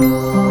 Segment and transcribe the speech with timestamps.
[0.00, 0.47] you